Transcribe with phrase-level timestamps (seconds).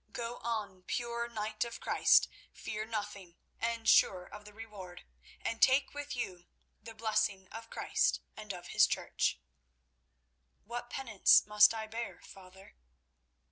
[0.13, 5.03] Go on, pure knight of Christ, fearing nothing and sure of the reward,
[5.39, 6.47] and take with you
[6.81, 9.39] the blessing of Christ and of his Church."
[10.63, 12.77] "What penance must I bear, father?"